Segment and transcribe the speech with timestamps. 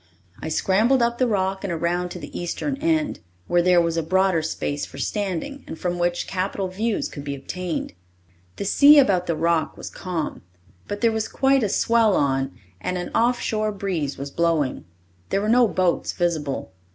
[0.41, 4.01] I scrambled up the rock and around to the eastern end, where there was a
[4.01, 7.93] broader space for standing and from which some capital views could be obtained.
[8.55, 10.41] The sea about the rock was calm,
[10.87, 14.85] but there was quite a swell on and an off shore breeze was blowing.
[15.29, 16.71] There were no boats visible.